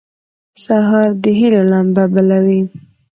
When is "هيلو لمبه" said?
1.39-2.03